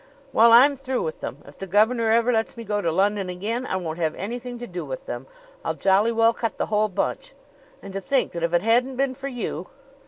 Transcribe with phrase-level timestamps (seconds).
[0.33, 1.43] Well, I'm through with them.
[1.45, 4.65] If the governor ever lets me go to London again, I won't have anything to
[4.65, 5.27] do with them.
[5.63, 7.35] I'll jolly well cut the whole bunch!
[7.83, 9.67] And to think that, if it hadn't been for you